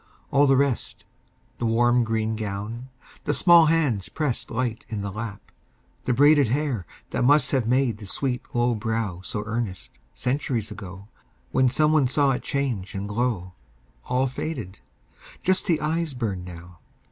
[0.31, 1.05] All the rest
[1.59, 2.89] The warm green gown,
[3.25, 5.51] the small hands pressed Light in the lap,
[6.05, 11.05] the braided hair That must have made the sweet low brow So earnest, centuries ago,
[11.51, 13.53] When some one saw it change and glow
[14.09, 14.79] All faded!
[15.43, 16.79] Just the eyes burn now.